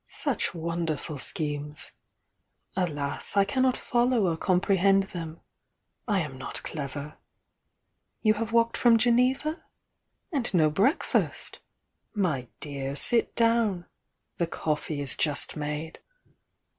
[0.25, 1.91] —such wonderful schemes!—
[2.85, 5.41] alas, I cannot follow or comprehend them!—
[6.07, 7.19] I am not clever!
[8.23, 9.63] You have walked from Geneva?—
[10.31, 11.59] and no breakfast?
[12.15, 13.85] My dear, sit down,—
[14.39, 15.99] the co£Fee is just made."